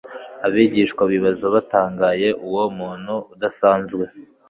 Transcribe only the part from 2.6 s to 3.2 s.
muntu